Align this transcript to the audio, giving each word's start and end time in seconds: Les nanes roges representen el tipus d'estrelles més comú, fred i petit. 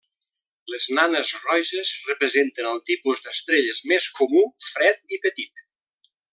Les 0.75 0.87
nanes 0.99 1.33
roges 1.41 1.91
representen 2.07 2.71
el 2.71 2.81
tipus 2.93 3.23
d'estrelles 3.27 3.85
més 3.93 4.09
comú, 4.21 4.45
fred 4.73 5.17
i 5.19 5.25
petit. 5.29 5.67